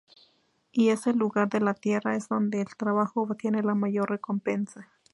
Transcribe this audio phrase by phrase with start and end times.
[0.71, 4.89] Y ese lugar de la tierra es donde el trabajo obtiene la mayor recompensa.